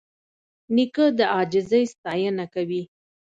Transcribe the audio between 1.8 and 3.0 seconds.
ستاینه کوي.